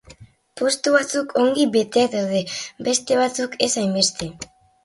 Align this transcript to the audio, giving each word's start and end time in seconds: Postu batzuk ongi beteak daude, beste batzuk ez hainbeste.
Postu 0.61 0.93
batzuk 0.95 1.35
ongi 1.41 1.67
beteak 1.77 2.09
daude, 2.15 2.41
beste 2.89 3.21
batzuk 3.23 3.63
ez 3.69 3.73
hainbeste. 3.83 4.33